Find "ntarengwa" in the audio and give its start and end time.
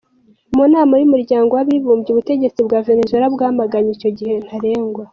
4.45-5.03